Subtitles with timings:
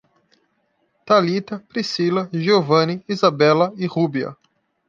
[1.05, 4.35] Talita, Priscila, Giovani, Isabela e Rúbia